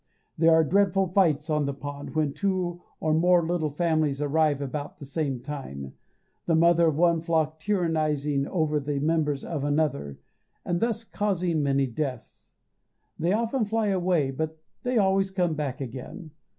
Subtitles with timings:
[0.35, 4.97] There are dreadful fights on the pond when two or more little families arrive about
[4.97, 5.93] the same time,
[6.47, 10.17] the mother of one flock tyrannizing over the members of another,
[10.65, 12.55] and thus causing many deaths.
[13.19, 16.31] They often fly away, but they always come back again.